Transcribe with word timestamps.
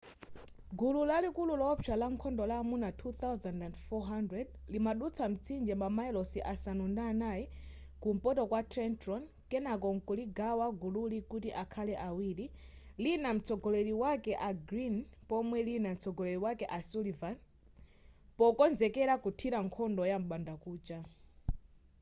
gulu 0.79 1.01
lalikulu 1.09 1.53
lowopsa 1.61 1.93
la 2.01 2.07
nkhondo 2.13 2.43
la 2.49 2.55
amuna 2.63 2.89
2,400 2.89 4.45
limadutsa 4.73 5.23
mtsinje 5.33 5.73
mamayilosi 5.81 6.39
asanu 6.51 6.83
ndi 6.91 7.01
anayi 7.11 7.43
kumpoto 8.03 8.41
kwa 8.51 8.61
trenton 8.71 9.21
kenako 9.51 9.87
mkuligawa 9.97 10.65
gulili 10.81 11.19
kuti 11.31 11.49
akhale 11.63 11.93
awiri 12.09 12.45
lina 13.03 13.29
mtsogoleri 13.35 13.93
wake 14.03 14.33
a 14.49 14.51
greene 14.67 15.01
pomwe 15.29 15.57
lina 15.67 15.89
mtsogoleri 15.95 16.39
wake 16.45 16.65
a 16.77 16.79
sullivan 16.89 17.35
pokonzekera 18.37 19.13
kuthira 19.23 19.57
nkhondo 19.67 20.03
yam'bandakucha 20.11 20.97